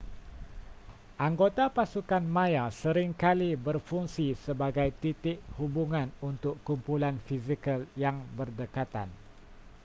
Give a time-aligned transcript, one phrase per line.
[1.27, 9.09] anggota pasukan maya sering kali berfungsi sebagai titik hubungan untuk kumpulan fizikal yang berdekatan